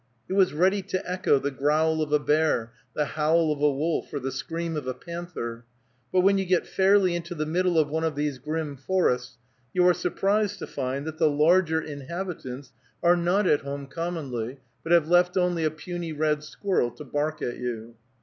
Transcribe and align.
It 0.27 0.33
was 0.33 0.51
ready 0.51 0.81
to 0.81 1.03
echo 1.07 1.37
the 1.37 1.51
growl 1.51 2.01
of 2.01 2.11
a 2.11 2.17
bear, 2.17 2.71
the 2.95 3.05
howl 3.05 3.51
of 3.51 3.61
a 3.61 3.71
wolf, 3.71 4.11
or 4.11 4.19
the 4.19 4.31
scream 4.31 4.75
of 4.75 4.87
a 4.87 4.95
panther; 4.95 5.63
but 6.11 6.21
when 6.21 6.39
you 6.39 6.45
get 6.45 6.65
fairly 6.65 7.13
into 7.13 7.35
the 7.35 7.45
middle 7.45 7.77
of 7.77 7.87
one 7.91 8.03
of 8.03 8.15
these 8.15 8.39
grim 8.39 8.77
forests, 8.77 9.37
you 9.75 9.87
are 9.87 9.93
surprised 9.93 10.57
to 10.57 10.65
find 10.65 11.05
that 11.05 11.19
the 11.19 11.29
larger 11.29 11.79
inhabitants 11.79 12.73
are 13.03 13.15
not 13.15 13.45
at 13.45 13.61
home 13.61 13.85
commonly, 13.85 14.57
but 14.81 14.91
have 14.91 15.07
left 15.07 15.37
only 15.37 15.63
a 15.63 15.69
puny 15.69 16.11
red 16.11 16.41
squirrel 16.43 16.89
to 16.89 17.03
bark 17.03 17.43
at 17.43 17.57
you. 17.57 17.93